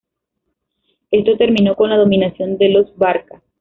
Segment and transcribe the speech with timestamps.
[1.11, 3.43] Esto terminó con la dominación de los Barca.